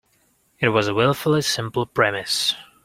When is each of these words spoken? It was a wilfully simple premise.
It 0.59 0.69
was 0.69 0.87
a 0.87 0.95
wilfully 0.95 1.43
simple 1.43 1.85
premise. 1.85 2.55